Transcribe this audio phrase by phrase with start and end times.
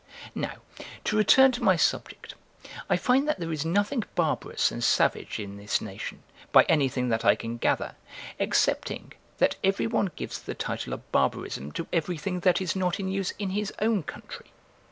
[0.33, 0.55] Now,
[1.03, 2.33] to return to my subject,
[2.89, 7.23] I find that there is nothing barbarous and savage in this nation, by anything that
[7.23, 7.93] I can gather,
[8.39, 13.09] excepting, that every one gives the title of barbarism to everything that is not in
[13.09, 14.47] use in his own country.